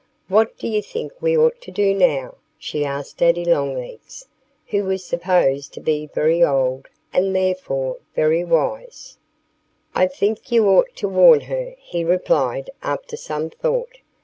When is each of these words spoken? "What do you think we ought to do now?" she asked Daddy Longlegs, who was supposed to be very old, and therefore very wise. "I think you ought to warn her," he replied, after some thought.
"What 0.29 0.57
do 0.57 0.67
you 0.67 0.81
think 0.81 1.13
we 1.21 1.37
ought 1.37 1.61
to 1.61 1.69
do 1.69 1.93
now?" 1.93 2.33
she 2.57 2.83
asked 2.83 3.17
Daddy 3.19 3.45
Longlegs, 3.45 4.25
who 4.69 4.83
was 4.85 5.05
supposed 5.05 5.75
to 5.75 5.79
be 5.79 6.07
very 6.07 6.43
old, 6.43 6.87
and 7.13 7.35
therefore 7.35 7.97
very 8.15 8.43
wise. 8.43 9.19
"I 9.93 10.07
think 10.07 10.51
you 10.51 10.65
ought 10.69 10.95
to 10.95 11.07
warn 11.07 11.41
her," 11.41 11.75
he 11.77 12.03
replied, 12.03 12.71
after 12.81 13.15
some 13.15 13.51
thought. 13.51 13.99